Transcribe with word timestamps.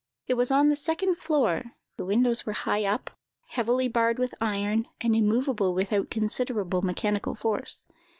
It 0.25 0.33
was 0.33 0.49
on 0.49 0.69
the 0.69 0.75
second 0.75 1.19
floor; 1.19 1.73
the 1.95 2.05
windows 2.05 2.43
were 2.43 2.53
high 2.53 2.85
up, 2.85 3.11
heavily 3.49 3.87
barred 3.87 4.17
with 4.17 4.33
iron, 4.41 4.87
and 4.99 5.15
immovable 5.15 5.75
without 5.75 6.09
considerable 6.09 6.81
mechanical 6.81 7.35
force. 7.35 7.85